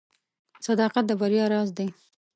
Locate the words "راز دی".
1.53-1.87